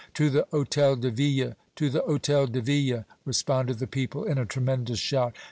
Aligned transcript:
"To 0.15 0.31
the 0.31 0.47
Hôtel 0.51 0.99
de 0.99 1.11
Ville! 1.11 1.53
to 1.75 1.91
the 1.91 1.99
Hôtel 2.01 2.51
de 2.51 2.59
Ville!" 2.59 3.05
responded 3.23 3.77
the 3.77 3.85
people 3.85 4.23
in 4.23 4.39
a 4.39 4.47
tremendous 4.47 4.97
shout. 4.97 5.35